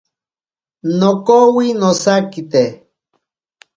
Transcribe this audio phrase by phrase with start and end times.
[0.99, 2.63] Nokowi nosakite.